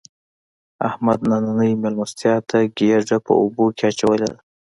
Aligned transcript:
احمد 0.87 1.19
نننۍ 1.29 1.71
مېلمستیا 1.81 2.35
ته 2.49 2.57
ګېډه 2.77 3.17
په 3.25 3.31
اوبو 3.41 3.65
کې 3.77 3.83
اچولې 3.91 4.27
ده. 4.31 4.37